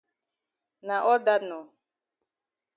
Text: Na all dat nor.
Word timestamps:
Na 0.85 0.95
all 1.07 1.21
dat 1.25 1.41
nor. 1.49 1.65